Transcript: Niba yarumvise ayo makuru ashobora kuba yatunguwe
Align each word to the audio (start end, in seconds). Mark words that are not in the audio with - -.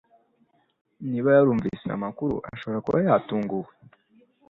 Niba 1.09 1.29
yarumvise 1.35 1.83
ayo 1.87 1.99
makuru 2.05 2.35
ashobora 2.53 2.83
kuba 2.85 2.97
yatunguwe 3.05 3.71